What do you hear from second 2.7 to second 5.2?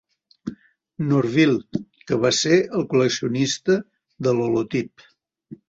el col·leccionista de l'holotip.